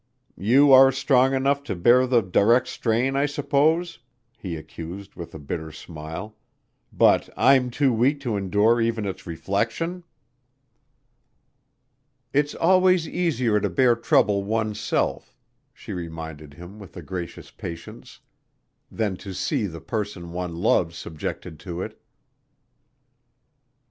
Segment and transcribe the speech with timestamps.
[0.39, 3.99] "You are strong enough to bear the direct strain, I suppose,"
[4.35, 6.35] he accused with a bitter smile.
[6.91, 10.03] "But I'm too weak to endure even its reflection."
[12.33, 15.37] "It's always easier to bear trouble oneself,"
[15.71, 18.21] she reminded him with a gracious patience,
[18.89, 22.01] "than to see the person one loves subjected to it."